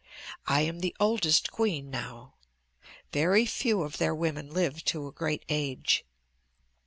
I 0.47 0.61
am 0.61 0.79
the 0.79 0.95
oldest 0.99 1.51
queen 1.51 1.91
now. 1.91 2.33
Very 3.13 3.45
few 3.45 3.83
of 3.83 3.99
their 3.99 4.15
women 4.15 4.49
live 4.49 4.83
to 4.85 5.05
a 5.05 5.11
great 5.11 5.45
age. 5.47 6.03